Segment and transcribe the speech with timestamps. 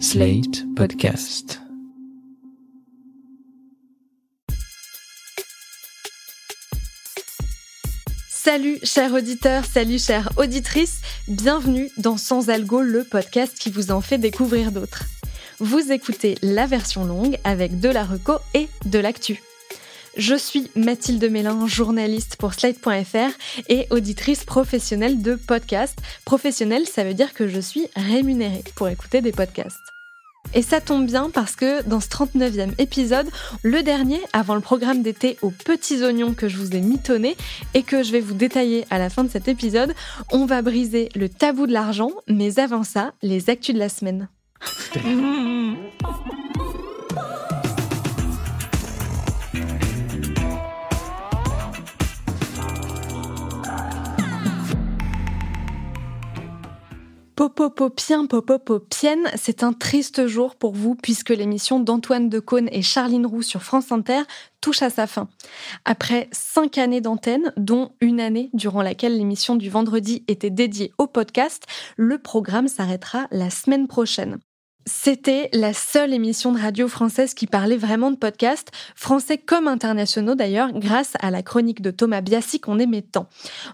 [0.00, 1.60] Slate Podcast.
[8.28, 14.00] Salut chers auditeurs, salut chères auditrices, bienvenue dans Sans Algo, le podcast qui vous en
[14.00, 15.04] fait découvrir d'autres.
[15.60, 19.40] Vous écoutez la version longue avec de la reco et de l'actu.
[20.16, 23.32] Je suis Mathilde Mélin, journaliste pour Slate.fr
[23.68, 25.98] et auditrice professionnelle de podcasts.
[26.24, 29.76] Professionnelle, ça veut dire que je suis rémunérée pour écouter des podcasts.
[30.52, 33.28] Et ça tombe bien parce que dans ce 39e épisode,
[33.62, 37.36] le dernier avant le programme d'été aux petits oignons que je vous ai mitonné
[37.72, 39.94] et que je vais vous détailler à la fin de cet épisode,
[40.30, 44.28] on va briser le tabou de l'argent, mais avant ça, les actus de la semaine.
[57.36, 63.42] Popopopien, popopopienne, c'est un triste jour pour vous puisque l'émission d'Antoine Decaune et Charline Roux
[63.42, 64.22] sur France Inter
[64.60, 65.28] touche à sa fin.
[65.84, 71.08] Après cinq années d'antenne, dont une année durant laquelle l'émission du vendredi était dédiée au
[71.08, 71.64] podcast,
[71.96, 74.38] le programme s'arrêtera la semaine prochaine.
[74.86, 80.34] C'était la seule émission de radio française qui parlait vraiment de podcast, français comme internationaux
[80.34, 83.26] d'ailleurs, grâce à la chronique de Thomas Biassi qu'on aimait tant.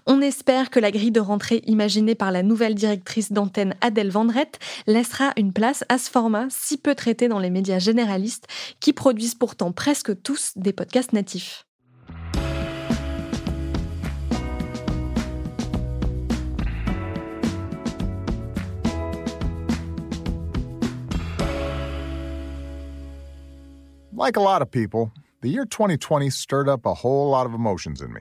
[0.05, 4.59] On espère que la grille de rentrée imaginée par la nouvelle directrice d'antenne Adèle Vendrette
[4.87, 8.47] laissera une place à ce format si peu traité dans les médias généralistes
[8.79, 11.65] qui produisent pourtant presque tous des podcasts natifs.
[24.13, 28.01] Like a lot of people, the year 2020 stirred up a whole lot of emotions
[28.01, 28.19] in me.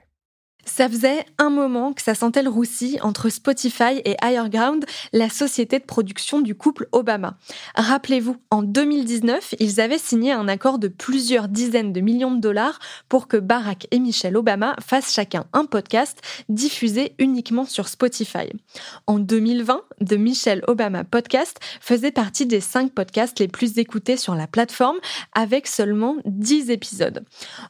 [0.64, 5.28] Ça faisait un moment que ça sentait le roussi entre Spotify et Higher Ground, la
[5.28, 7.36] société de production du couple Obama.
[7.74, 12.78] Rappelez-vous, en 2019, ils avaient signé un accord de plusieurs dizaines de millions de dollars
[13.08, 18.50] pour que Barack et Michelle Obama fassent chacun un podcast diffusé uniquement sur Spotify.
[19.06, 24.34] En 2020, The Michelle Obama Podcast faisait partie des cinq podcasts les plus écoutés sur
[24.34, 24.98] la plateforme
[25.34, 27.24] avec seulement 10 épisodes.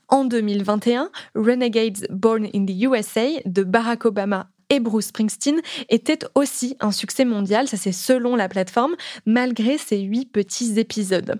[0.08, 6.76] En 2021, Renegades Born in the USA de Barack Obama et Bruce Springsteen était aussi
[6.80, 8.94] un succès mondial, ça c'est selon la plateforme,
[9.26, 11.34] malgré ses huit petits épisodes.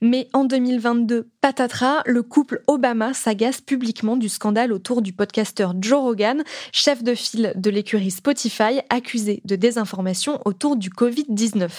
[0.00, 6.00] Mais en 2022, patatras, le couple Obama s'agace publiquement du scandale autour du podcasteur Joe
[6.00, 11.70] Rogan, chef de file de l'écurie Spotify, accusé de désinformation autour du Covid-19.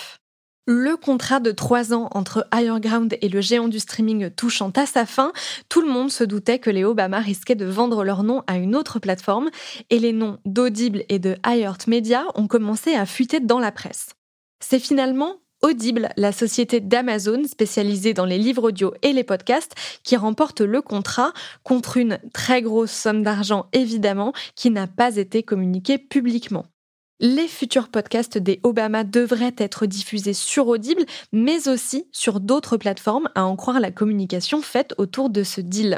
[0.69, 4.85] Le contrat de trois ans entre Higher Ground et le géant du streaming touchant à
[4.85, 5.31] sa fin,
[5.69, 8.75] tout le monde se doutait que les Obama risquaient de vendre leur nom à une
[8.75, 9.49] autre plateforme
[9.89, 14.09] et les noms d'Audible et de iHeart Media ont commencé à fuiter dans la presse.
[14.59, 19.73] C'est finalement Audible, la société d'Amazon spécialisée dans les livres audio et les podcasts,
[20.03, 21.31] qui remporte le contrat
[21.63, 26.65] contre une très grosse somme d'argent évidemment qui n'a pas été communiquée publiquement.
[27.19, 33.27] Les futurs podcasts des Obama devraient être diffusés sur Audible, mais aussi sur d'autres plateformes,
[33.33, 35.97] à en croire la communication faite autour de ce deal.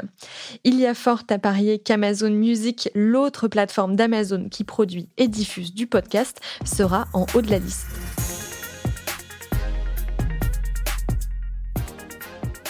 [0.64, 5.74] Il y a fort à parier qu'Amazon Music, l'autre plateforme d'Amazon qui produit et diffuse
[5.74, 7.86] du podcast, sera en haut de la liste.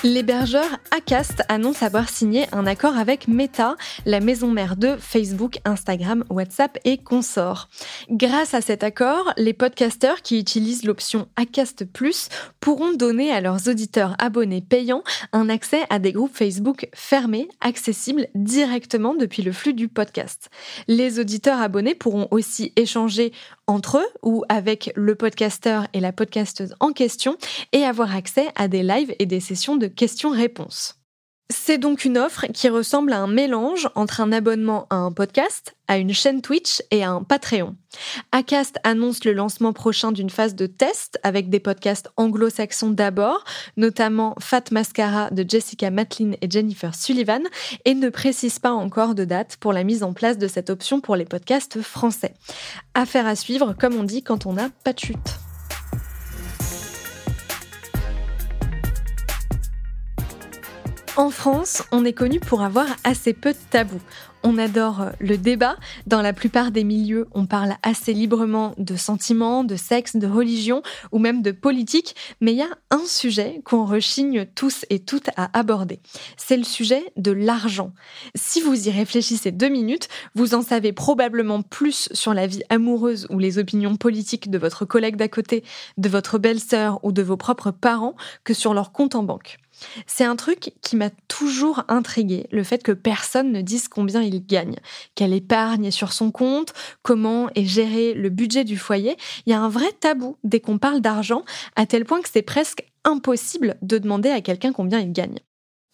[0.02, 6.24] L'hébergeur Acast annonce avoir signé un accord avec Meta, la maison mère de Facebook, Instagram,
[6.30, 7.68] WhatsApp et consorts.
[8.08, 13.68] Grâce à cet accord, les podcasteurs qui utilisent l'option Acast Plus pourront donner à leurs
[13.68, 15.02] auditeurs abonnés payants
[15.34, 20.48] un accès à des groupes Facebook fermés, accessibles directement depuis le flux du podcast.
[20.88, 23.32] Les auditeurs abonnés pourront aussi échanger
[23.66, 27.36] entre eux ou avec le podcasteur et la podcasteuse en question
[27.72, 31.00] et avoir accès à des lives et des sessions de questions-réponses.
[31.52, 35.74] C'est donc une offre qui ressemble à un mélange entre un abonnement à un podcast,
[35.88, 37.74] à une chaîne Twitch et à un Patreon.
[38.30, 43.42] Acast annonce le lancement prochain d'une phase de test avec des podcasts anglo-saxons d'abord,
[43.76, 47.42] notamment Fat Mascara de Jessica Matlin et Jennifer Sullivan,
[47.84, 51.00] et ne précise pas encore de date pour la mise en place de cette option
[51.00, 52.34] pour les podcasts français.
[52.94, 55.49] Affaire à suivre, comme on dit quand on n'a pas de chute.
[61.20, 64.00] En France, on est connu pour avoir assez peu de tabous.
[64.42, 65.76] On adore le débat.
[66.06, 70.82] Dans la plupart des milieux, on parle assez librement de sentiments, de sexe, de religion
[71.12, 72.16] ou même de politique.
[72.40, 76.00] Mais il y a un sujet qu'on rechigne tous et toutes à aborder.
[76.38, 77.92] C'est le sujet de l'argent.
[78.34, 83.26] Si vous y réfléchissez deux minutes, vous en savez probablement plus sur la vie amoureuse
[83.28, 85.64] ou les opinions politiques de votre collègue d'à côté,
[85.98, 89.58] de votre belle-sœur ou de vos propres parents que sur leur compte en banque.
[90.06, 94.44] C'est un truc qui m'a toujours intrigué, le fait que personne ne dise combien il
[94.44, 94.76] gagne,
[95.14, 96.72] quelle épargne est sur son compte,
[97.02, 99.16] comment est géré le budget du foyer.
[99.46, 101.44] Il y a un vrai tabou dès qu'on parle d'argent,
[101.76, 105.38] à tel point que c'est presque impossible de demander à quelqu'un combien il gagne.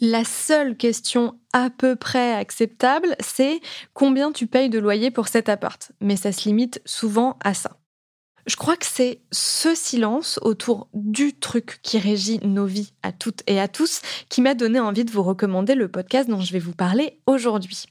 [0.00, 3.60] La seule question à peu près acceptable, c'est
[3.94, 5.90] combien tu payes de loyer pour cet appart?
[6.02, 7.78] Mais ça se limite souvent à ça.
[8.46, 13.42] Je crois que c'est ce silence autour du truc qui régit nos vies à toutes
[13.48, 16.60] et à tous qui m'a donné envie de vous recommander le podcast dont je vais
[16.60, 17.86] vous parler aujourd'hui.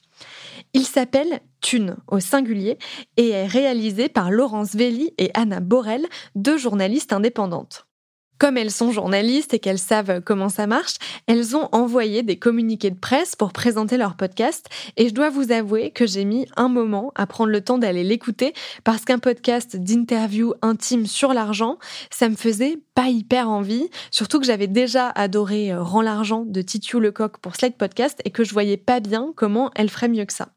[0.73, 2.77] Il s'appelle Thune au singulier
[3.17, 6.05] et est réalisé par Laurence Velli et Anna Borel,
[6.35, 7.85] deux journalistes indépendantes.
[8.37, 10.95] Comme elles sont journalistes et qu'elles savent comment ça marche,
[11.27, 14.67] elles ont envoyé des communiqués de presse pour présenter leur podcast
[14.97, 18.03] et je dois vous avouer que j'ai mis un moment à prendre le temps d'aller
[18.03, 18.53] l'écouter
[18.83, 21.77] parce qu'un podcast d'interview intime sur l'argent,
[22.09, 26.61] ça me faisait pas hyper envie, surtout que j'avais déjà adoré euh, Rends l'argent de
[26.61, 30.25] Titiou Lecoq pour Slide Podcast et que je voyais pas bien comment elle ferait mieux
[30.25, 30.54] que ça.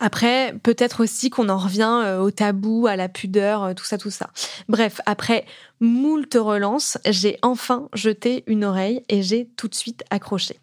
[0.00, 3.98] Après, peut-être aussi qu'on en revient euh, au tabou, à la pudeur, euh, tout ça,
[3.98, 4.30] tout ça.
[4.68, 5.44] Bref, après
[5.80, 10.58] moult relances, j'ai enfin jeté une oreille et j'ai tout de suite accroché.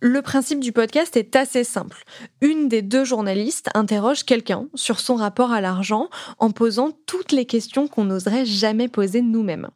[0.00, 2.04] Le principe du podcast est assez simple.
[2.42, 7.46] Une des deux journalistes interroge quelqu'un sur son rapport à l'argent en posant toutes les
[7.46, 9.70] questions qu'on n'oserait jamais poser nous-mêmes.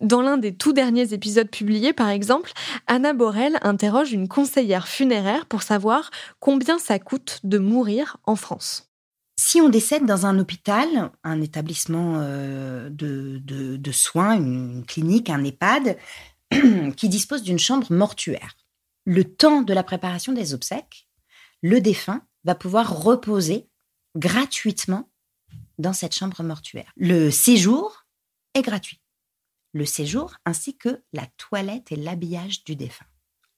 [0.00, 2.52] Dans l'un des tout derniers épisodes publiés, par exemple,
[2.86, 8.90] Anna Borel interroge une conseillère funéraire pour savoir combien ça coûte de mourir en France.
[9.36, 15.96] Si on décède dans un hôpital, un établissement euh, de, soins, une clinique, un EHPAD,
[16.96, 18.56] qui dispose d'une chambre mortuaire,
[19.04, 21.08] le temps de la préparation des obsèques,
[21.62, 23.68] le défunt va pouvoir reposer
[24.16, 25.08] gratuitement
[25.78, 26.92] dans cette chambre mortuaire.
[26.96, 28.04] Le séjour
[28.54, 29.00] est gratuit
[29.78, 33.06] le séjour ainsi que la toilette et l'habillage du défunt.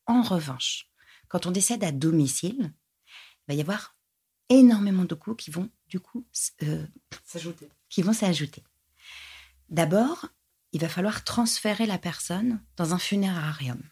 [0.06, 0.88] En revanche,
[1.28, 2.72] quand on décède à domicile,
[3.49, 3.96] il va y avoir
[4.49, 6.26] énormément de coûts qui vont du coup
[6.62, 6.87] euh,
[7.25, 7.69] s'ajouter.
[7.88, 8.62] Qui vont s'ajouter.
[9.69, 10.26] D'abord,
[10.72, 13.82] il va falloir transférer la personne dans un funérarium.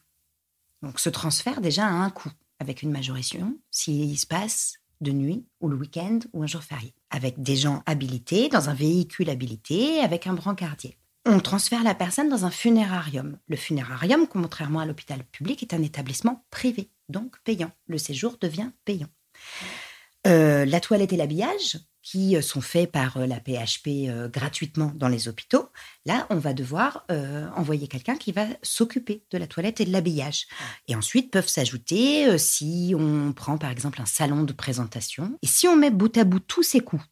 [0.83, 5.47] Donc ce transfert déjà a un coût avec une majoration s'il se passe de nuit
[5.61, 10.01] ou le week-end ou un jour férié, avec des gens habilités dans un véhicule habilité,
[10.01, 10.98] avec un brancardier
[11.29, 13.39] on transfère la personne dans un funérarium.
[13.49, 17.71] Le funérarium, contrairement à l'hôpital public, est un établissement privé, donc payant.
[17.87, 19.09] Le séjour devient payant.
[20.27, 25.09] Euh, la toilette et l'habillage, qui euh, sont faits par euh, la PHP gratuitement dans
[25.09, 25.69] les hôpitaux,
[26.07, 27.07] là, on va devoir
[27.57, 30.47] envoyer quelqu'un qui va s'occuper de la toilette et de l'habillage.
[30.89, 35.69] Et ensuite peuvent s'ajouter, si on prend par exemple un salon de présentation, et si
[35.69, 37.03] on met bout à bout tous ces coûts,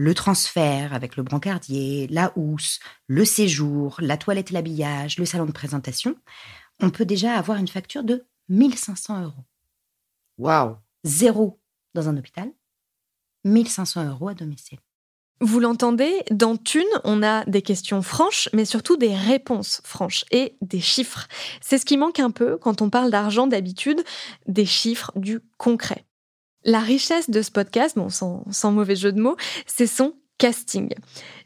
[0.00, 5.44] le transfert avec le brancardier, la housse, le séjour, la toilette et l'habillage, le salon
[5.44, 6.16] de présentation,
[6.80, 9.44] on peut déjà avoir une facture de 1500 euros.
[10.38, 11.60] Waouh Zéro
[11.92, 12.50] dans un hôpital,
[13.44, 14.78] 1500 euros à domicile.
[15.42, 20.56] Vous l'entendez, dans Thune, on a des questions franches, mais surtout des réponses franches et
[20.62, 21.28] des chiffres.
[21.60, 24.02] C'est ce qui manque un peu quand on parle d'argent d'habitude,
[24.46, 26.06] des chiffres, du concret.
[26.64, 29.36] La richesse de ce podcast, sans, mauvais jeu de mots,
[29.66, 30.94] c'est son casting.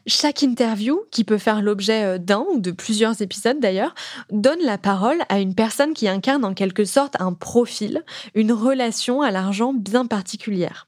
[0.07, 3.93] Chaque interview, qui peut faire l'objet euh, d'un ou de plusieurs épisodes d'ailleurs,
[4.31, 8.03] donne la parole à une personne qui incarne en quelque sorte un profil,
[8.35, 10.87] une relation à l'argent bien particulière.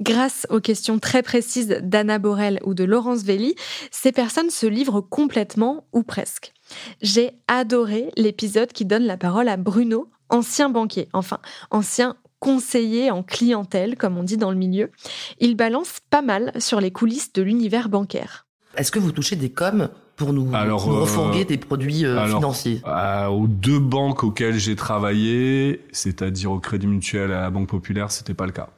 [0.00, 3.54] Grâce aux questions très précises d'Anna Borel ou de Laurence Velli,
[3.90, 6.52] ces personnes se livrent complètement ou presque.
[7.00, 11.38] J'ai adoré l'épisode qui donne la parole à Bruno, ancien banquier, enfin
[11.70, 14.90] ancien conseiller en clientèle, comme on dit dans le milieu.
[15.38, 18.46] Il balance pas mal sur les coulisses de l'univers bancaire.
[18.76, 23.26] Est-ce que vous touchez des coms pour nous, Alors, euh, des produits euh, financiers euh,
[23.26, 28.10] Aux deux banques auxquelles j'ai travaillé, c'est-à-dire au Crédit Mutuel et à la Banque Populaire,
[28.10, 28.70] c'était pas le cas.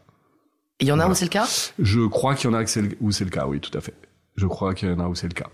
[0.81, 1.49] Il y en a où c'est le cas?
[1.79, 2.63] Je crois qu'il y en a
[3.01, 3.95] où c'est le cas, oui, tout à fait.
[4.37, 5.49] Je crois qu'il y en a où c'est le cas.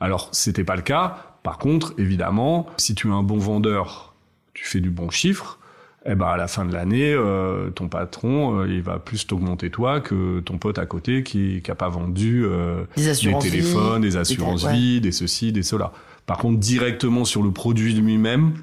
[0.00, 1.38] Alors, c'était pas le cas.
[1.42, 4.14] Par contre, évidemment, si tu es un bon vendeur,
[4.52, 5.57] tu fais du bon chiffre,
[6.08, 9.70] eh ben à la fin de l'année, euh, ton patron, euh, il va plus t'augmenter
[9.70, 14.16] toi que ton pote à côté qui qui a pas vendu euh, des, téléphones, des
[14.16, 15.92] assurances vie, des ceci, des cela.
[16.26, 18.54] Par contre, directement sur le produit lui-même,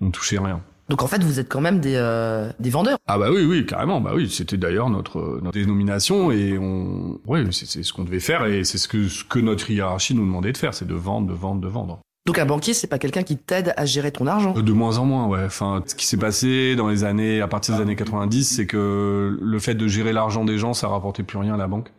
[0.00, 0.60] on touchait rien.
[0.88, 2.98] Donc en fait, vous êtes quand même des, euh, des vendeurs.
[3.06, 4.00] Ah bah oui, oui, carrément.
[4.00, 8.44] Bah oui, c'était d'ailleurs notre, notre dénomination et on, ouais, c'est ce qu'on devait faire
[8.46, 11.28] et c'est ce que, ce que notre hiérarchie nous demandait de faire, c'est de vendre,
[11.28, 12.00] de vendre, de vendre.
[12.24, 15.04] Donc un banquier, c'est pas quelqu'un qui t'aide à gérer ton argent De moins en
[15.04, 15.44] moins, ouais.
[15.44, 19.36] Enfin, ce qui s'est passé dans les années, à partir des années 90, c'est que
[19.40, 21.92] le fait de gérer l'argent des gens, ça rapportait plus rien à la banque.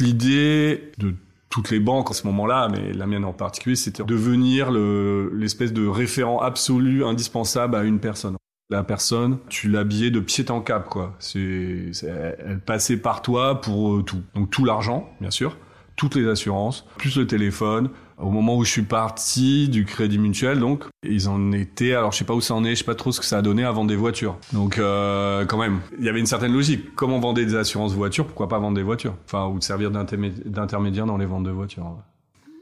[0.00, 1.14] L'idée de
[1.50, 5.86] toutes les banques en ce moment-là, mais la mienne en particulier, c'était devenir l'espèce de
[5.86, 8.36] référent absolu, indispensable à une personne.
[8.70, 11.16] La personne, tu l'habillais de pied en cap, quoi.
[11.18, 14.22] C'est, elle passait par toi pour euh, tout.
[14.36, 15.56] Donc tout l'argent, bien sûr,
[15.96, 17.90] toutes les assurances, plus le téléphone,
[18.20, 21.94] au moment où je suis parti du Crédit Mutuel, donc ils en étaient.
[21.94, 23.38] Alors je sais pas où ça en est, je sais pas trop ce que ça
[23.38, 24.36] a donné à vendre des voitures.
[24.52, 26.94] Donc euh, quand même, il y avait une certaine logique.
[26.94, 28.26] Comment on vendait des assurances voitures?
[28.26, 29.14] Pourquoi pas vendre des voitures?
[29.24, 31.96] Enfin, ou de servir d'intermédiaire dans les ventes de voitures.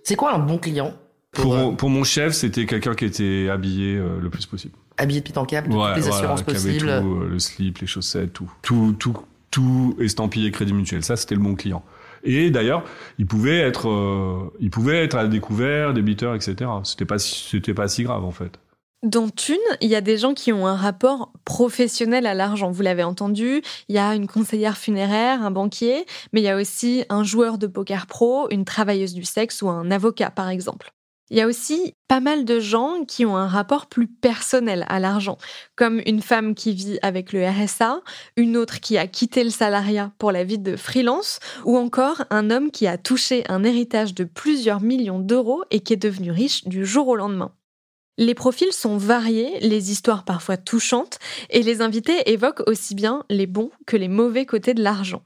[0.05, 0.95] C'est quoi un bon client?
[1.33, 4.75] Pour, euh, pour, mon chef, c'était quelqu'un qui était habillé euh, le plus possible.
[4.97, 7.01] Habillé de pit en câble, toutes les assurances possibles.
[7.01, 9.15] Tout, le slip, les chaussettes, tout, tout, tout,
[9.51, 11.05] tout estampillé Crédit Mutuel.
[11.05, 11.85] Ça, c'était le bon client.
[12.25, 12.85] Et d'ailleurs,
[13.19, 16.71] il pouvait être, euh, à découvert, débiteur, etc.
[16.85, 18.59] C'était pas, c'était pas si grave en fait.
[19.05, 22.73] Dans Thune, il y a des gens qui ont un rapport professionnel à l'argent.
[22.73, 26.57] Vous l'avez entendu, il y a une conseillère funéraire, un banquier, mais il y a
[26.57, 30.93] aussi un joueur de poker pro, une travailleuse du sexe ou un avocat, par exemple.
[31.31, 34.99] Il y a aussi pas mal de gens qui ont un rapport plus personnel à
[34.99, 35.37] l'argent,
[35.77, 38.01] comme une femme qui vit avec le RSA,
[38.37, 42.51] une autre qui a quitté le salariat pour la vie de freelance, ou encore un
[42.51, 46.67] homme qui a touché un héritage de plusieurs millions d'euros et qui est devenu riche
[46.67, 47.53] du jour au lendemain.
[48.17, 51.19] Les profils sont variés, les histoires parfois touchantes,
[51.51, 55.23] et les invités évoquent aussi bien les bons que les mauvais côtés de l'argent.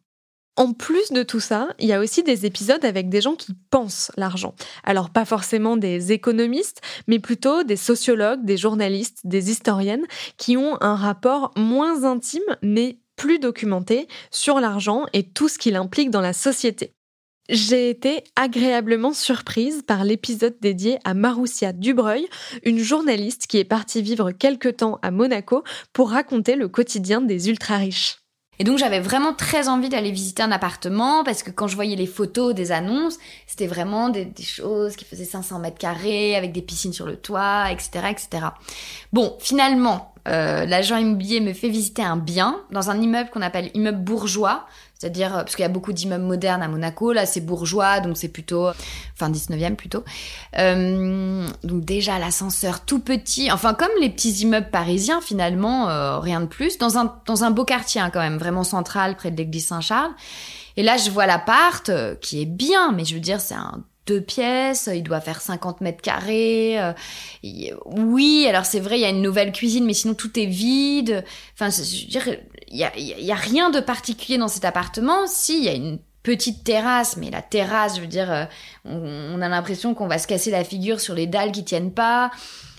[0.57, 3.55] En plus de tout ça, il y a aussi des épisodes avec des gens qui
[3.71, 4.55] pensent l'argent.
[4.85, 10.05] Alors pas forcément des économistes, mais plutôt des sociologues, des journalistes, des historiennes
[10.37, 15.77] qui ont un rapport moins intime mais plus documenté sur l'argent et tout ce qu'il
[15.77, 16.93] implique dans la société.
[17.49, 22.29] J'ai été agréablement surprise par l'épisode dédié à Maroussia Dubreuil,
[22.63, 27.49] une journaliste qui est partie vivre quelque temps à Monaco pour raconter le quotidien des
[27.49, 28.22] ultra-riches.
[28.63, 31.97] Et donc j'avais vraiment très envie d'aller visiter un appartement parce que quand je voyais
[31.97, 36.63] les photos des annonces, c'était vraiment des, choses qui faisaient 500 mètres carrés avec des
[36.63, 38.47] piscines sur le toit, etc., etc.
[39.13, 43.69] Bon, finalement, euh, l'agent immobilier me fait visiter un bien dans un immeuble qu'on appelle
[43.75, 44.65] immeuble bourgeois.
[45.03, 48.17] C'est-à-dire, euh, parce qu'il y a beaucoup d'immeubles modernes à Monaco, là c'est bourgeois, donc
[48.17, 48.69] c'est plutôt,
[49.15, 50.05] enfin 19e plutôt.
[50.59, 56.41] Euh, donc déjà l'ascenseur tout petit, enfin comme les petits immeubles parisiens finalement, euh, rien
[56.41, 59.37] de plus, dans un, dans un beau quartier hein, quand même, vraiment central, près de
[59.37, 60.13] l'église Saint-Charles.
[60.77, 61.91] Et là je vois l'appart,
[62.21, 65.81] qui est bien, mais je veux dire c'est un deux pièces, il doit faire 50
[65.81, 66.79] mètres carrés.
[67.87, 71.25] oui, alors c'est vrai, il y a une nouvelle cuisine, mais sinon tout est vide.
[71.55, 72.37] Enfin, je veux dire,
[72.73, 75.27] il y a, y a, rien de particulier dans cet appartement.
[75.27, 78.45] Si, il y a une petite terrasse, mais la terrasse, je veux dire, euh,
[78.85, 82.31] on, a l'impression qu'on va se casser la figure sur les dalles qui tiennent pas.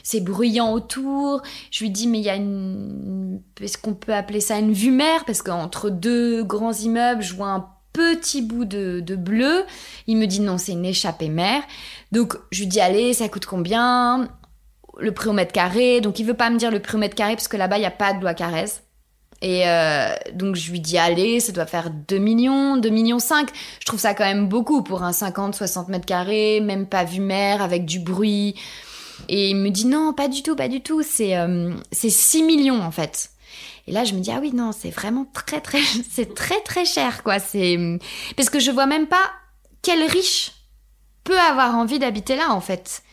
[0.02, 1.42] C'est bruyant autour.
[1.72, 4.92] Je lui dis, mais il y a une, est-ce qu'on peut appeler ça une vue
[4.92, 5.26] mer?
[5.26, 9.64] Parce qu'entre deux grands immeubles, je vois un petit bout de, de bleu.
[10.08, 11.62] Il me dit, non, c'est une échappée mer.
[12.12, 14.28] Donc, je lui dis, allez, ça coûte combien?
[14.98, 16.02] Le prix au mètre carré.
[16.02, 17.82] Donc, il veut pas me dire le prix au mètre carré parce que là-bas, il
[17.82, 18.82] n'y a pas de loi Carrez.
[19.44, 23.50] Et euh, donc je lui dis allez, ça doit faire 2 millions, 2 millions 5.
[23.82, 27.62] Je trouve ça quand même beaucoup pour un 50-60 mètres carrés, même pas vue mer,
[27.62, 28.56] avec du bruit.
[29.28, 32.44] Et il me dit non, pas du tout, pas du tout, c'est euh, c'est 6
[32.44, 33.32] millions en fait.
[33.86, 36.86] Et là je me dis ah oui non, c'est vraiment très très c'est très très
[36.86, 38.00] cher quoi, c'est
[38.38, 39.30] parce que je vois même pas
[39.82, 40.54] quel riche
[41.26, 43.04] peut avoir envie d'habiter là en fait.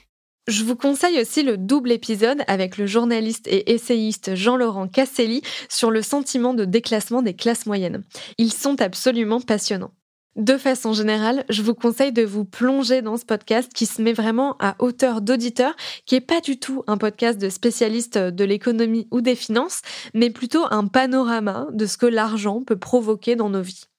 [0.51, 5.93] Je vous conseille aussi le double épisode avec le journaliste et essayiste Jean-Laurent Casselli sur
[5.93, 8.03] le sentiment de déclassement des classes moyennes.
[8.37, 9.93] Ils sont absolument passionnants.
[10.35, 14.13] De façon générale, je vous conseille de vous plonger dans ce podcast qui se met
[14.13, 19.07] vraiment à hauteur d'auditeur, qui est pas du tout un podcast de spécialistes de l'économie
[19.13, 19.83] ou des finances,
[20.15, 23.90] mais plutôt un panorama de ce que l'argent peut provoquer dans nos vies.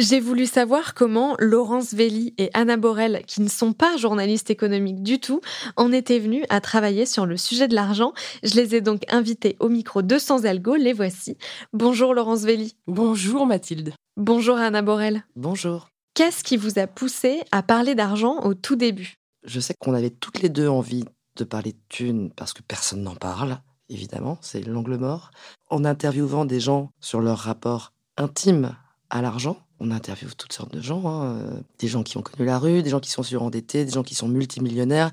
[0.00, 5.02] J'ai voulu savoir comment Laurence Velli et Anna Borel, qui ne sont pas journalistes économiques
[5.02, 5.40] du tout,
[5.74, 8.12] en étaient venues à travailler sur le sujet de l'argent.
[8.44, 11.36] Je les ai donc invitées au micro de Sans Algo, les voici.
[11.72, 12.76] Bonjour Laurence Velli.
[12.86, 13.92] Bonjour Mathilde.
[14.16, 15.24] Bonjour Anna Borel.
[15.34, 15.88] Bonjour.
[16.14, 19.14] Qu'est-ce qui vous a poussé à parler d'argent au tout début?
[19.42, 23.02] Je sais qu'on avait toutes les deux envie de parler de thunes parce que personne
[23.02, 25.32] n'en parle, évidemment, c'est l'angle mort.
[25.70, 28.76] En interviewant des gens sur leur rapport intime
[29.10, 31.38] à l'argent, On interviewe toutes sortes de gens, hein.
[31.78, 34.16] des gens qui ont connu la rue, des gens qui sont surendettés, des gens qui
[34.16, 35.12] sont multimillionnaires,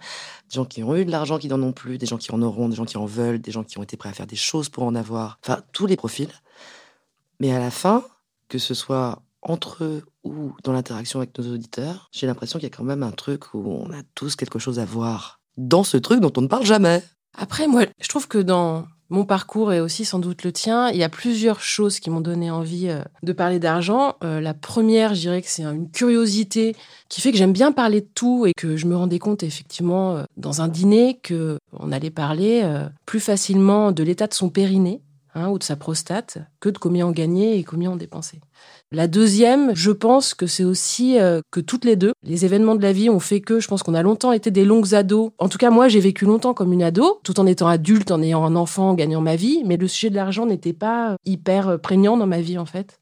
[0.49, 2.41] des gens qui ont eu de l'argent, qui n'en ont plus, des gens qui en
[2.41, 4.35] auront, des gens qui en veulent, des gens qui ont été prêts à faire des
[4.35, 5.37] choses pour en avoir.
[5.43, 6.31] Enfin, tous les profils.
[7.39, 8.03] Mais à la fin,
[8.47, 12.71] que ce soit entre eux ou dans l'interaction avec nos auditeurs, j'ai l'impression qu'il y
[12.71, 15.97] a quand même un truc où on a tous quelque chose à voir dans ce
[15.97, 17.03] truc dont on ne parle jamais.
[17.37, 20.97] Après, moi, je trouve que dans mon parcours et aussi sans doute le tien, il
[20.97, 24.15] y a plusieurs choses qui m'ont donné envie euh, de parler d'argent.
[24.23, 26.75] Euh, la première, je dirais que c'est une curiosité
[27.09, 30.15] qui fait que j'aime bien parler de tout et que je me rendais compte effectivement
[30.15, 32.63] euh, dans un dîner que on allait parler
[33.05, 35.01] plus facilement de l'état de son périnée
[35.35, 38.39] hein, ou de sa prostate que de combien on gagnait et combien on dépensait.
[38.91, 42.81] La deuxième, je pense que c'est aussi euh, que toutes les deux, les événements de
[42.81, 45.31] la vie ont fait que je pense qu'on a longtemps été des longues ados.
[45.37, 48.21] En tout cas, moi, j'ai vécu longtemps comme une ado, tout en étant adulte, en
[48.21, 51.67] ayant un enfant, en gagnant ma vie, mais le sujet de l'argent n'était pas hyper
[51.67, 52.99] euh, prégnant dans ma vie, en fait.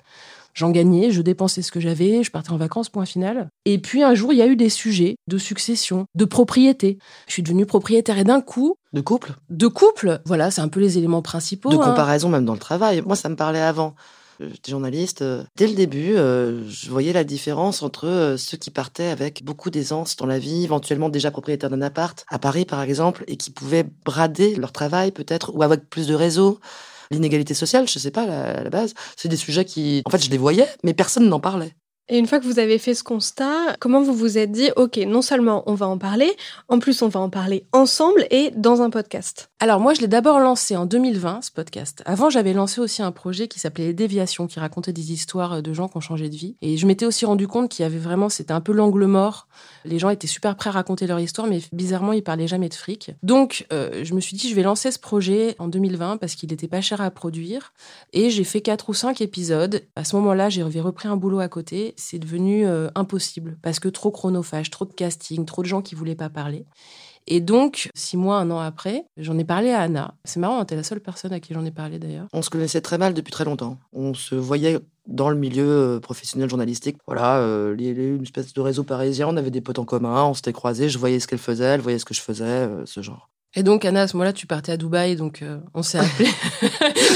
[0.53, 3.49] J'en gagnais, je dépensais ce que j'avais, je partais en vacances, point final.
[3.65, 6.97] Et puis un jour, il y a eu des sujets de succession, de propriété.
[7.27, 8.75] Je suis devenue propriétaire et d'un coup...
[8.93, 9.33] De couple?
[9.49, 11.69] De couple, voilà, c'est un peu les éléments principaux.
[11.69, 11.85] De hein.
[11.85, 13.01] comparaison même dans le travail.
[13.01, 13.95] Moi, ça me parlait avant.
[14.39, 15.21] J'étais journaliste.
[15.21, 19.43] Euh, dès le début, euh, je voyais la différence entre euh, ceux qui partaient avec
[19.43, 23.37] beaucoup d'aisance dans la vie, éventuellement déjà propriétaires d'un appart, à Paris par exemple, et
[23.37, 26.59] qui pouvaient brader leur travail peut-être, ou avec plus de réseaux.
[27.11, 30.29] L'inégalité sociale, je sais pas, à la base, c'est des sujets qui, en fait, je
[30.29, 31.73] les voyais, mais personne n'en parlait.
[32.09, 34.97] Et une fois que vous avez fait ce constat, comment vous vous êtes dit, OK,
[34.97, 36.35] non seulement on va en parler,
[36.67, 39.49] en plus on va en parler ensemble et dans un podcast?
[39.61, 42.03] Alors moi, je l'ai d'abord lancé en 2020, ce podcast.
[42.05, 45.73] Avant, j'avais lancé aussi un projet qui s'appelait Les Déviations, qui racontait des histoires de
[45.73, 46.57] gens qui ont changé de vie.
[46.61, 49.47] Et je m'étais aussi rendu compte qu'il y avait vraiment, c'était un peu l'angle mort.
[49.85, 52.73] Les gens étaient super prêts à raconter leur histoire, mais bizarrement, ils parlaient jamais de
[52.73, 53.11] fric.
[53.23, 56.49] Donc, euh, je me suis dit, je vais lancer ce projet en 2020 parce qu'il
[56.49, 57.73] n'était pas cher à produire.
[58.13, 59.83] Et j'ai fait quatre ou cinq épisodes.
[59.95, 63.89] À ce moment-là, j'ai repris un boulot à côté c'est devenu euh, impossible parce que
[63.89, 66.65] trop chronophage, trop de casting, trop de gens qui voulaient pas parler.
[67.27, 70.15] Et donc, six mois, un an après, j'en ai parlé à Anna.
[70.25, 72.27] C'est marrant, hein, t'es la seule personne à qui j'en ai parlé d'ailleurs.
[72.33, 73.77] On se connaissait très mal depuis très longtemps.
[73.93, 76.97] On se voyait dans le milieu euh, professionnel journalistique.
[77.07, 80.53] Voilà, euh, une espèce de réseau parisien, on avait des potes en commun, on s'était
[80.53, 83.29] croisés, je voyais ce qu'elle faisait, elle voyait ce que je faisais, ce genre.
[83.55, 86.27] Et donc, Anna, à ce moment-là, tu partais à Dubaï, donc euh, on s'est appelé.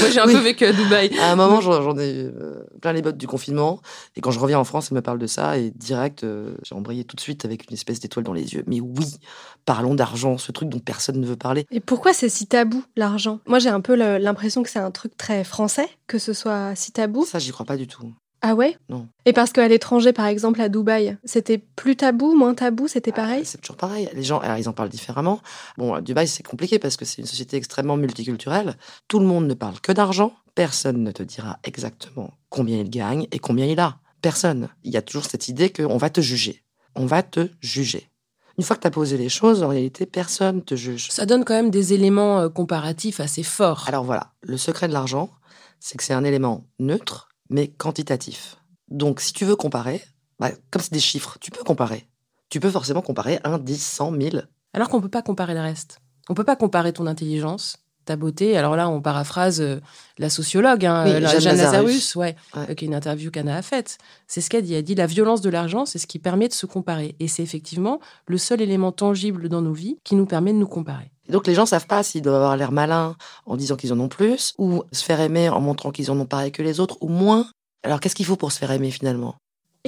[0.00, 1.10] Moi, j'ai un peu vécu à Dubaï.
[1.18, 3.80] À un moment, j'en ai euh, plein les bottes du confinement.
[4.14, 5.58] Et quand je reviens en France, elle me parle de ça.
[5.58, 8.62] Et direct, euh, j'ai embrayé tout de suite avec une espèce d'étoile dans les yeux.
[8.68, 9.16] Mais oui,
[9.64, 11.66] parlons d'argent, ce truc dont personne ne veut parler.
[11.72, 13.40] Et pourquoi c'est si tabou, l'argent?
[13.46, 16.92] Moi, j'ai un peu l'impression que c'est un truc très français, que ce soit si
[16.92, 17.24] tabou.
[17.24, 18.12] Ça, j'y crois pas du tout.
[18.40, 18.76] Ah ouais?
[18.88, 19.08] Non.
[19.24, 23.16] Et parce qu'à l'étranger, par exemple, à Dubaï, c'était plus tabou, moins tabou, c'était ah,
[23.16, 23.44] pareil?
[23.44, 24.08] C'est toujours pareil.
[24.14, 25.40] Les gens, alors, ils en parlent différemment.
[25.76, 28.76] Bon, à Dubaï, c'est compliqué parce que c'est une société extrêmement multiculturelle.
[29.08, 30.32] Tout le monde ne parle que d'argent.
[30.54, 33.98] Personne ne te dira exactement combien il gagne et combien il a.
[34.22, 34.68] Personne.
[34.84, 36.62] Il y a toujours cette idée qu'on va te juger.
[36.94, 38.08] On va te juger.
[38.56, 41.10] Une fois que tu as posé les choses, en réalité, personne te juge.
[41.10, 43.84] Ça donne quand même des éléments euh, comparatifs assez forts.
[43.86, 45.30] Alors voilà, le secret de l'argent,
[45.78, 48.56] c'est que c'est un élément neutre mais quantitatif.
[48.88, 50.02] Donc, si tu veux comparer,
[50.38, 52.08] bah, comme c'est des chiffres, tu peux comparer.
[52.48, 54.48] Tu peux forcément comparer 1, 10, 100, 1000.
[54.72, 56.00] Alors qu'on ne peut pas comparer le reste.
[56.28, 57.78] On ne peut pas comparer ton intelligence,
[58.08, 58.56] ta beauté.
[58.56, 59.80] Alors là, on paraphrase euh,
[60.18, 61.04] la sociologue, hein,
[61.38, 62.74] Jeanne, Lazarus, ouais, ouais.
[62.82, 63.98] une interview qu'Anna a faite.
[64.26, 64.74] C'est ce qu'elle dit.
[64.74, 67.14] Elle dit la violence de l'argent, c'est ce qui permet de se comparer.
[67.20, 70.66] Et c'est effectivement le seul élément tangible dans nos vies qui nous permet de nous
[70.66, 71.10] comparer.
[71.28, 73.14] donc les gens savent pas s'ils doivent avoir l'air malin
[73.46, 76.26] en disant qu'ils en ont plus, ou se faire aimer en montrant qu'ils en ont
[76.26, 77.46] pareil que les autres, ou moins.
[77.84, 79.36] Alors qu'est-ce qu'il faut pour se faire aimer finalement?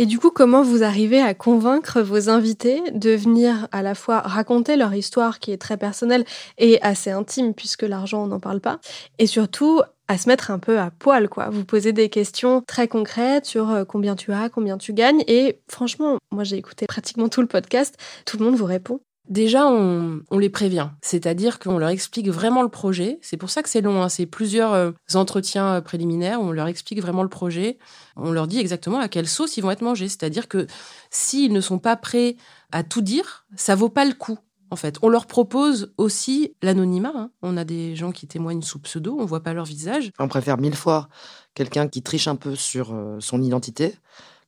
[0.00, 4.20] Et du coup, comment vous arrivez à convaincre vos invités de venir à la fois
[4.20, 6.24] raconter leur histoire qui est très personnelle
[6.56, 8.80] et assez intime puisque l'argent, on n'en parle pas,
[9.18, 11.50] et surtout à se mettre un peu à poil, quoi.
[11.50, 15.60] Vous posez des questions très concrètes sur euh, combien tu as, combien tu gagnes, et
[15.68, 19.00] franchement, moi j'ai écouté pratiquement tout le podcast, tout le monde vous répond.
[19.30, 23.20] Déjà, on, les prévient, c'est-à-dire qu'on leur explique vraiment le projet.
[23.22, 24.08] C'est pour ça que c'est long, hein.
[24.08, 26.40] c'est plusieurs euh, entretiens euh, préliminaires.
[26.40, 27.78] On leur explique vraiment le projet.
[28.16, 30.08] On leur dit exactement à quelle sauce ils vont être mangés.
[30.08, 30.66] C'est-à-dire que
[31.10, 32.36] s'ils ne sont pas prêts
[32.72, 34.38] à tout dire, ça vaut pas le coup.
[34.72, 37.12] En fait, on leur propose aussi l'anonymat.
[37.14, 37.30] Hein.
[37.42, 40.10] On a des gens qui témoignent sous pseudo, on voit pas leur visage.
[40.18, 41.08] On préfère mille fois
[41.54, 43.94] quelqu'un qui triche un peu sur euh, son identité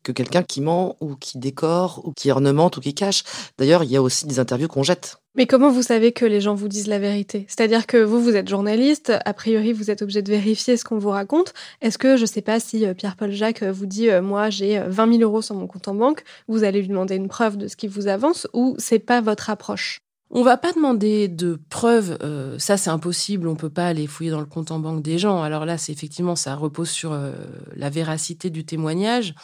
[0.03, 3.23] que quelqu'un qui ment ou qui décore ou qui ornemente ou qui cache.
[3.59, 5.19] D'ailleurs, il y a aussi des interviews qu'on jette.
[5.35, 7.47] Mais comment vous savez que les gens vous disent la vérité?
[7.49, 10.99] C'est-à-dire que vous, vous êtes journaliste, a priori, vous êtes obligé de vérifier ce qu'on
[10.99, 11.55] vous raconte.
[11.81, 14.79] Est-ce que, je ne sais pas si euh, Pierre-Paul Jacques vous dit euh, Moi, j'ai
[14.79, 17.57] 20 euh, 000 euros sur mon compte en banque», vous allez lui demander une preuve
[17.57, 20.01] de ce qui vous avance ou c'est pas votre approche?
[20.29, 22.17] On va pas demander de preuves,
[22.57, 25.43] ça c'est impossible, on peut pas aller fouiller dans le compte en banque des gens.
[25.43, 27.15] Alors là, c'est effectivement, ça repose sur
[27.77, 29.35] la véracité du témoignage.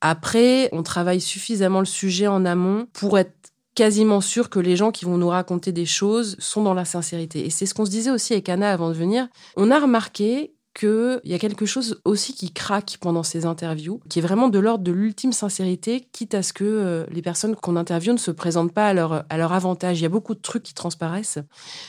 [0.00, 3.32] Après, on travaille suffisamment le sujet en amont pour être
[3.74, 7.46] quasiment sûr que les gens qui vont nous raconter des choses sont dans la sincérité.
[7.46, 9.28] Et c'est ce qu'on se disait aussi avec Anna avant de venir.
[9.56, 14.20] On a remarqué qu'il y a quelque chose aussi qui craque pendant ces interviews, qui
[14.20, 17.74] est vraiment de l'ordre de l'ultime sincérité, quitte à ce que euh, les personnes qu'on
[17.74, 19.98] interviewe ne se présentent pas à leur, avantage.
[19.98, 21.40] Il y a beaucoup de trucs qui transparaissent,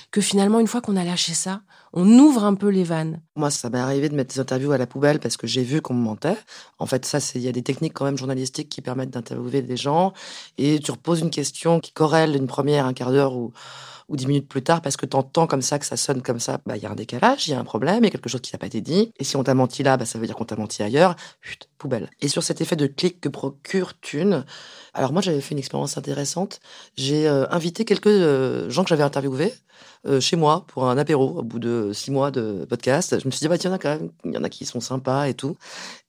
[0.09, 1.61] que finalement, une fois qu'on a lâché ça,
[1.93, 3.21] on ouvre un peu les vannes.
[3.35, 5.81] Moi, ça m'est arrivé de mettre des interviews à la poubelle parce que j'ai vu
[5.81, 6.37] qu'on me mentait.
[6.79, 9.77] En fait, ça, il y a des techniques quand même journalistiques qui permettent d'interviewer des
[9.77, 10.13] gens
[10.57, 13.53] et tu reposes une question qui corrèle une première, un quart d'heure ou
[14.09, 16.39] ou dix minutes plus tard parce que tu entends comme ça, que ça sonne comme
[16.39, 18.11] ça, bah, il y a un décalage, il y a un problème, il y a
[18.11, 19.13] quelque chose qui n'a pas été dit.
[19.17, 21.15] Et si on t'a menti là, bah, ça veut dire qu'on t'a menti ailleurs.
[21.41, 22.09] Chut, poubelle.
[22.21, 24.45] Et sur cet effet de clic que procure Thune,
[24.93, 26.59] alors moi, j'avais fait une expérience intéressante.
[26.97, 29.53] J'ai euh, invité quelques euh, gens que j'avais interviewés
[30.07, 33.19] euh, chez moi pour un apéro au bout de six mois de podcast.
[33.19, 34.49] Je me suis dit, bah, il y en a quand même, il y en a
[34.49, 35.57] qui sont sympas et tout.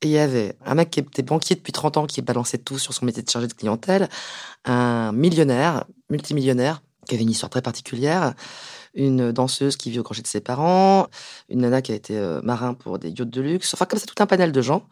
[0.02, 2.78] Et il y avait un mec qui était banquier depuis 30 ans, qui balançait tout
[2.78, 4.08] sur son métier de chargé de clientèle,
[4.64, 8.34] un millionnaire, multimillionnaire, qui avait une histoire très particulière,
[8.94, 11.08] une danseuse qui vit au crochet de ses parents,
[11.48, 14.06] une nana qui a été euh, marin pour des yachts de luxe, enfin comme ça
[14.06, 14.86] tout un panel de gens.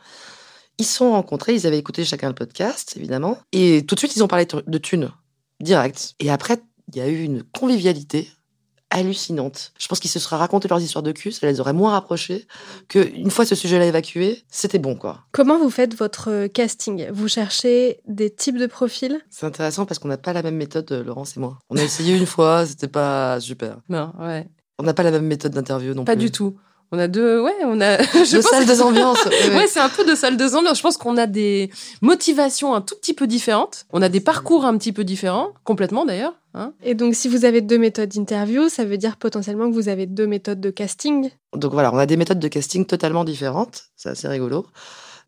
[0.78, 4.14] Ils se sont rencontrés, ils avaient écouté chacun le podcast, évidemment, et tout de suite
[4.16, 5.10] ils ont parlé de thunes,
[5.60, 6.14] direct.
[6.18, 6.60] Et après,
[6.92, 8.28] il y a eu une convivialité
[8.90, 9.72] hallucinante.
[9.78, 12.46] Je pense qu'ils se seraient raconté leurs histoires de cul, ça les aurait moins rapprochés
[12.88, 15.20] que une fois ce sujet-là évacué, c'était bon quoi.
[15.32, 17.08] Comment vous faites votre euh, casting?
[17.10, 19.20] Vous cherchez des types de profils?
[19.30, 21.58] C'est intéressant parce qu'on n'a pas la même méthode, euh, Laurence et moi.
[21.70, 23.78] On a essayé une fois, c'était pas super.
[23.88, 24.48] Non, ouais.
[24.78, 26.18] On n'a pas la même méthode d'interview non pas plus.
[26.18, 26.56] Pas du tout.
[26.90, 29.24] On a deux, ouais, on a deux salles de ambiance.
[29.50, 30.78] ouais, c'est un peu de salles de ambiance.
[30.78, 31.70] Je pense qu'on a des
[32.00, 33.84] motivations un tout petit peu différentes.
[33.92, 36.34] On a des parcours un petit peu différents, complètement d'ailleurs.
[36.54, 36.72] Hein.
[36.82, 40.06] Et donc, si vous avez deux méthodes d'interview, ça veut dire potentiellement que vous avez
[40.06, 41.30] deux méthodes de casting.
[41.54, 43.84] Donc voilà, on a des méthodes de casting totalement différentes.
[43.96, 44.66] C'est assez rigolo.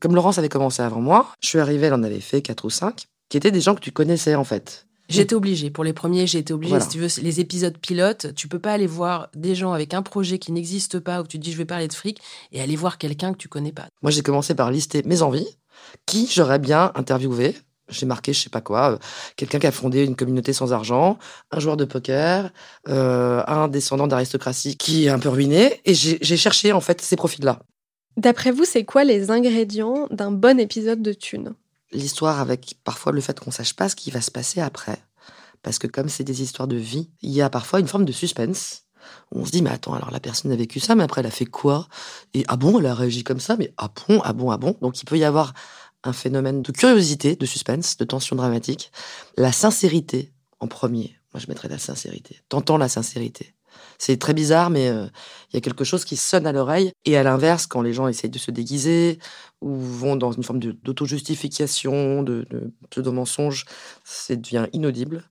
[0.00, 2.70] Comme Laurence avait commencé avant moi, je suis arrivée, elle en avait fait quatre ou
[2.70, 4.86] cinq, qui étaient des gens que tu connaissais en fait.
[5.10, 5.70] J'étais obligée.
[5.70, 6.80] Pour les premiers, j'ai été obligée.
[6.80, 10.02] Si tu veux, les épisodes pilotes, tu peux pas aller voir des gens avec un
[10.02, 12.20] projet qui n'existe pas, où tu te dis je vais parler de fric,
[12.52, 13.88] et aller voir quelqu'un que tu connais pas.
[14.02, 15.58] Moi, j'ai commencé par lister mes envies,
[16.06, 17.56] qui j'aurais bien interviewé.
[17.88, 18.98] J'ai marqué, je sais pas quoi, euh,
[19.34, 21.18] quelqu'un qui a fondé une communauté sans argent,
[21.50, 22.50] un joueur de poker,
[22.88, 27.16] euh, un descendant d'aristocratie qui est un peu ruiné, et j'ai cherché en fait ces
[27.16, 27.58] profils-là.
[28.16, 31.54] D'après vous, c'est quoi les ingrédients d'un bon épisode de Thune?
[31.92, 34.98] L'histoire avec parfois le fait qu'on sache pas ce qui va se passer après.
[35.62, 38.12] Parce que comme c'est des histoires de vie, il y a parfois une forme de
[38.12, 38.84] suspense.
[39.32, 41.32] On se dit, mais attends, alors la personne a vécu ça, mais après elle a
[41.32, 41.88] fait quoi?
[42.34, 44.76] Et ah bon, elle a réagi comme ça, mais ah bon, ah bon, ah bon?
[44.80, 45.52] Donc il peut y avoir
[46.04, 48.90] un phénomène de curiosité, de suspense, de tension dramatique.
[49.36, 51.16] La sincérité en premier.
[51.32, 52.40] Moi, je mettrais la sincérité.
[52.48, 53.54] T'entends la sincérité.
[53.98, 55.06] C'est très bizarre, mais euh,
[55.50, 56.92] il y a quelque chose qui sonne à l'oreille.
[57.04, 59.18] Et à l'inverse, quand les gens essayent de se déguiser
[59.60, 63.66] ou vont dans une forme d'auto-justification, de, de pseudo-mensonge,
[64.04, 65.24] ça devient inaudible.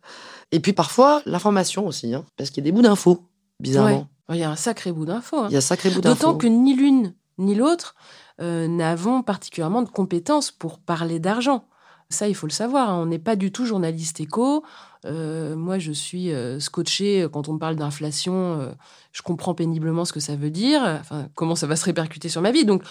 [0.52, 3.28] Et puis parfois, l'information aussi, hein, parce qu'il y a des bouts d'infos,
[3.60, 4.08] bizarrement.
[4.30, 5.40] Il y a un sacré bout d'infos.
[5.40, 5.48] Hein.
[5.50, 6.16] Il y a un sacré bout d'infos.
[6.16, 7.96] D'autant que ni l'une ni l'autre
[8.42, 11.66] euh, n'avons particulièrement de compétences pour parler d'argent.
[12.10, 12.90] Ça, il faut le savoir.
[12.90, 13.02] Hein.
[13.02, 14.64] On n'est pas du tout journaliste éco.
[15.06, 18.60] Euh, moi, je suis euh, scotché quand on me parle d'inflation.
[18.60, 18.72] Euh,
[19.12, 20.82] je comprends péniblement ce que ça veut dire.
[21.00, 22.66] Enfin, comment ça va se répercuter sur ma vie.
[22.66, 22.84] Donc,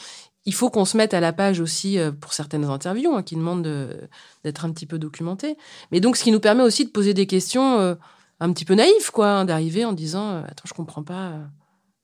[0.45, 3.63] il faut qu'on se mette à la page aussi pour certaines interviews hein, qui demandent
[4.45, 5.59] d'être un petit peu documentées.
[5.93, 7.99] Mais donc, ce qui nous permet aussi de poser des questions
[8.41, 11.35] un petit peu naïves, quoi, hein, d'arriver en disant Attends, je comprends pas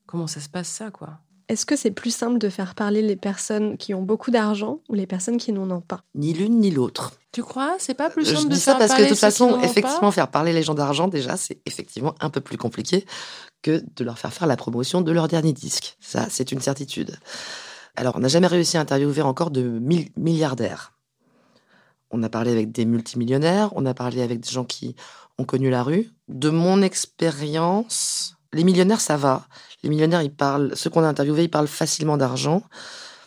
[0.06, 1.20] comment ça se passe, ça, quoi?
[1.48, 4.94] Est-ce que c'est plus simple de faire parler les personnes qui ont beaucoup d'argent ou
[4.94, 7.12] les personnes qui n'en ont pas Ni l'une ni l'autre.
[7.32, 7.74] Tu crois?
[7.78, 10.52] C'est pas plus simple Je dis ça parce que de toute façon, effectivement, faire parler
[10.52, 13.04] les gens d'argent, déjà, c'est effectivement un peu plus compliqué
[13.62, 15.96] que de leur faire faire la promotion de leur dernier disque.
[16.00, 17.16] Ça, c'est une certitude.
[17.96, 19.80] Alors, on n'a jamais réussi à interviewer encore de
[20.16, 20.92] milliardaires.
[22.10, 24.94] On a parlé avec des multimillionnaires, on a parlé avec des gens qui
[25.38, 26.10] ont connu la rue.
[26.28, 29.46] De mon expérience, les millionnaires, ça va.
[29.82, 32.62] Les millionnaires, ils parlent, ceux qu'on a interviewés, ils parlent facilement d'argent.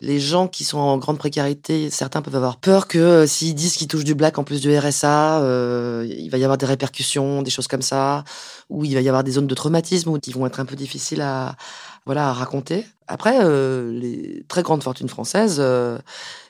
[0.02, 3.78] Les gens qui sont en grande précarité, certains peuvent avoir peur que euh, s'ils disent
[3.78, 7.42] qu'ils touchent du black en plus du RSA, euh, il va y avoir des répercussions,
[7.42, 8.24] des choses comme ça,
[8.70, 11.22] ou il va y avoir des zones de traumatisme qui vont être un peu difficiles
[11.22, 11.56] à,
[12.06, 12.86] voilà, à raconter.
[13.08, 15.60] Après, euh, les très grandes fortunes françaises,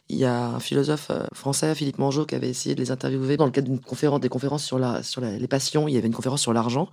[0.10, 3.36] il y a un philosophe euh, français, Philippe Mangeot, qui avait essayé de les interviewer
[3.36, 5.88] dans le cadre d'une conférence, des conférences sur, la, sur les passions.
[5.88, 6.90] Il y avait une conférence sur l'argent.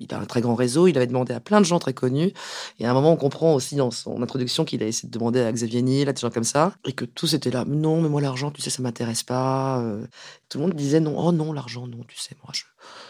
[0.00, 0.86] Il a un très grand réseau.
[0.86, 2.32] Il avait demandé à plein de gens très connus.
[2.78, 5.40] Et à un moment, on comprend aussi dans son introduction qu'il a essayé de demander
[5.40, 7.64] à Xavier Niel, à des gens comme ça, et que tous étaient là.
[7.66, 9.80] Non, mais moi, l'argent, tu sais, ça m'intéresse pas.
[9.80, 10.04] Euh.
[10.48, 11.14] Tout le monde disait non.
[11.18, 12.62] Oh non, l'argent, non, tu sais, moi, je,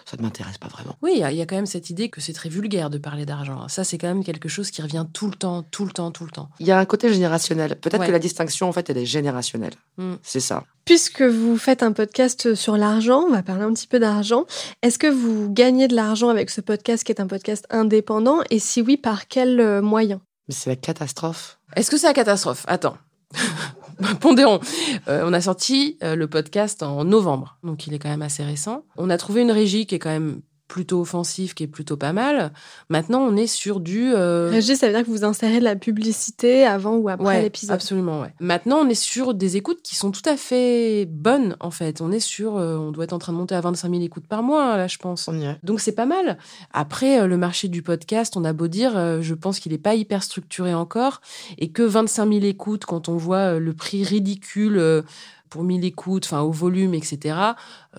[0.04, 0.96] ça ne m'intéresse pas vraiment.
[1.02, 3.68] Oui, il y, a quand même cette idée que c'est très vulgaire de parler d'argent.
[3.68, 6.24] Ça, c'est quand même quelque chose qui revient tout le temps, tout le temps, tout
[6.24, 6.48] le temps.
[6.60, 7.76] Il y a un côté générationnel.
[7.76, 10.14] Peut-être que la distinction, en fait, elle est générationnelle Mm.
[10.22, 10.64] C'est ça.
[10.84, 14.46] Puisque vous faites un podcast sur l'argent, on va parler un petit peu d'argent.
[14.82, 18.40] Est-ce que vous gagnez de l'argent avec ce podcast qui est un podcast indépendant?
[18.50, 21.58] Et si oui, par quels euh, moyens C'est la catastrophe.
[21.76, 22.64] Est-ce que c'est la catastrophe?
[22.66, 22.96] Attends.
[24.20, 24.60] Pondérons.
[25.08, 28.44] Euh, on a sorti euh, le podcast en novembre, donc il est quand même assez
[28.44, 28.84] récent.
[28.96, 32.12] On a trouvé une régie qui est quand même plutôt offensif qui est plutôt pas
[32.12, 32.52] mal.
[32.90, 34.12] Maintenant, on est sur du.
[34.14, 34.50] Euh...
[34.50, 37.74] Régie, ça veut dire que vous insérez de la publicité avant ou après l'épisode?
[37.74, 38.34] Absolument, ouais.
[38.38, 42.00] Maintenant, on est sur des écoutes qui sont tout à fait bonnes, en fait.
[42.00, 42.56] On est sur.
[42.56, 44.86] Euh, on doit être en train de monter à 25 000 écoutes par mois, là,
[44.86, 45.28] je pense.
[45.62, 46.38] Donc, c'est pas mal.
[46.72, 49.78] Après, euh, le marché du podcast, on a beau dire, euh, je pense qu'il n'est
[49.78, 51.22] pas hyper structuré encore.
[51.56, 55.02] Et que 25 000 écoutes, quand on voit le prix ridicule
[55.48, 57.36] pour 1000 écoutes, enfin au volume, etc.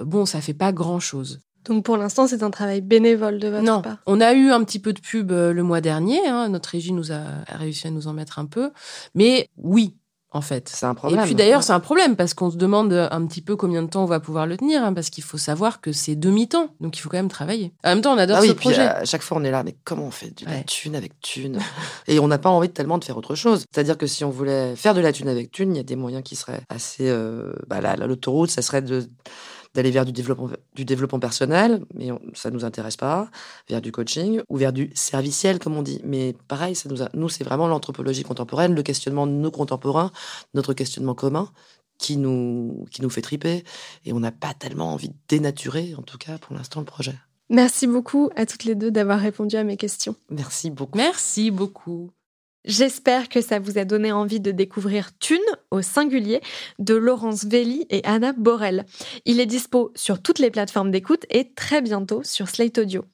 [0.03, 1.39] bon, ça fait pas grand chose.
[1.69, 3.81] Donc pour l'instant, c'est un travail bénévole de votre non.
[3.81, 3.97] part.
[4.07, 6.27] On a eu un petit peu de pub euh, le mois dernier.
[6.27, 6.49] Hein.
[6.49, 8.71] Notre régie nous a réussi à nous en mettre un peu.
[9.13, 9.95] Mais oui,
[10.31, 10.69] en fait.
[10.69, 11.19] C'est un problème.
[11.19, 13.87] Et puis d'ailleurs, c'est un problème parce qu'on se demande un petit peu combien de
[13.87, 16.97] temps on va pouvoir le tenir, hein, parce qu'il faut savoir que c'est demi-temps, donc
[16.97, 17.73] il faut quand même travailler.
[17.83, 18.81] En même temps, on adore ah oui, ce projet.
[18.81, 21.59] à chaque fois, on est là, mais comment on fait de la thune avec thune?
[22.07, 23.65] Et on n'a pas envie tellement de faire autre chose.
[23.71, 25.95] C'est-à-dire que si on voulait faire de la thune avec thune, il y a des
[25.95, 27.09] moyens qui seraient assez.
[27.09, 29.07] Euh, bah, l'autoroute, ça serait de
[29.73, 33.29] d'aller vers du développement, du développement personnel, mais ça nous intéresse pas,
[33.69, 36.01] vers du coaching ou vers du serviciel, comme on dit.
[36.03, 40.11] Mais pareil, ça nous, nous c'est vraiment l'anthropologie contemporaine, le questionnement de nos contemporains,
[40.53, 41.49] notre questionnement commun
[41.97, 43.63] qui nous, qui nous fait triper.
[44.05, 47.15] Et on n'a pas tellement envie de dénaturer, en tout cas pour l'instant, le projet.
[47.49, 50.15] Merci beaucoup à toutes les deux d'avoir répondu à mes questions.
[50.29, 50.97] Merci beaucoup.
[50.97, 52.11] Merci beaucoup.
[52.65, 55.39] J'espère que ça vous a donné envie de découvrir Thune
[55.71, 56.41] au singulier
[56.77, 58.85] de Laurence Velli et Anna Borel.
[59.25, 63.05] Il est dispo sur toutes les plateformes d'écoute et très bientôt sur Slate Audio.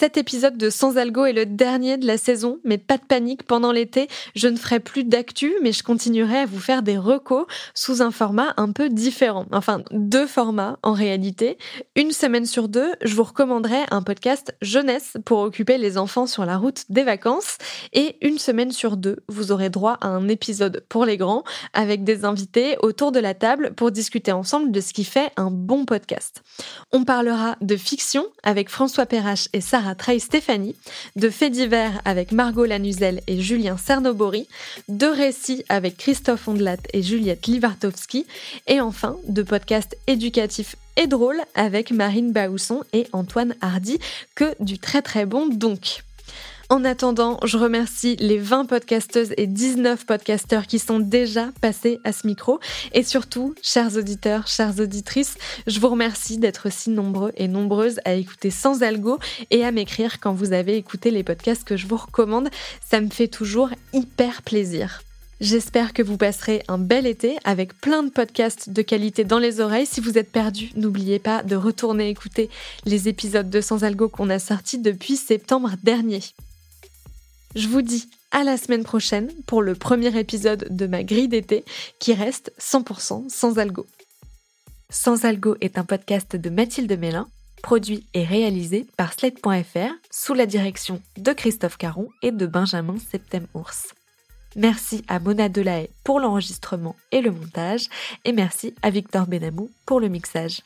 [0.00, 3.42] Cet épisode de Sans Algo est le dernier de la saison, mais pas de panique,
[3.42, 7.44] pendant l'été, je ne ferai plus d'actu, mais je continuerai à vous faire des recos
[7.74, 9.44] sous un format un peu différent.
[9.52, 11.58] Enfin, deux formats en réalité.
[11.96, 16.46] Une semaine sur deux, je vous recommanderai un podcast jeunesse pour occuper les enfants sur
[16.46, 17.58] la route des vacances.
[17.92, 22.04] Et une semaine sur deux, vous aurez droit à un épisode pour les grands avec
[22.04, 25.84] des invités autour de la table pour discuter ensemble de ce qui fait un bon
[25.84, 26.42] podcast.
[26.90, 30.76] On parlera de fiction avec François Perrache et Sarah Trey Stéphanie,
[31.16, 34.48] de Faits divers avec Margot Lanuzel et Julien Cernobori,
[34.88, 38.26] de récits avec Christophe Ondelat et Juliette Livartowski,
[38.66, 43.98] et enfin de podcasts éducatifs et drôles avec Marine Baousson et Antoine Hardy,
[44.34, 46.02] que du très très bon donc.
[46.72, 52.12] En attendant, je remercie les 20 podcasteuses et 19 podcasteurs qui sont déjà passés à
[52.12, 52.60] ce micro.
[52.92, 58.14] Et surtout, chers auditeurs, chères auditrices, je vous remercie d'être si nombreux et nombreuses à
[58.14, 59.18] écouter sans algo
[59.50, 62.50] et à m'écrire quand vous avez écouté les podcasts que je vous recommande.
[62.88, 65.02] Ça me fait toujours hyper plaisir.
[65.40, 69.58] J'espère que vous passerez un bel été avec plein de podcasts de qualité dans les
[69.58, 69.86] oreilles.
[69.86, 72.48] Si vous êtes perdu, n'oubliez pas de retourner écouter
[72.84, 76.20] les épisodes de Sans Algo qu'on a sortis depuis septembre dernier.
[77.56, 81.64] Je vous dis à la semaine prochaine pour le premier épisode de ma grille d'été
[81.98, 83.86] qui reste 100% sans algo.
[84.88, 87.28] Sans algo est un podcast de Mathilde Mélin,
[87.60, 93.94] produit et réalisé par Slate.fr sous la direction de Christophe Caron et de Benjamin Septem-Ours.
[94.54, 97.88] Merci à Mona Delahaye pour l'enregistrement et le montage
[98.24, 100.62] et merci à Victor Benamou pour le mixage.